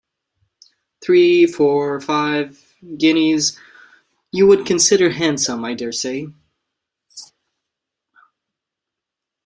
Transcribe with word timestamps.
Three, 1.01 1.45
four, 1.45 1.99
five, 2.01 2.73
guineas, 2.97 3.55
you 4.31 4.47
would 4.47 4.65
consider 4.65 5.11
handsome, 5.11 5.63
I 5.63 5.75
dare 5.75 5.91
say. 5.91 6.29